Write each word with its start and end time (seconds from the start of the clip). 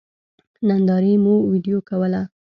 نندارې 0.67 1.13
مو 1.23 1.33
وېډيو 1.49 1.79
کوله. 1.89 2.21